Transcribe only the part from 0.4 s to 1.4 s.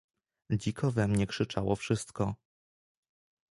"Dziko we mnie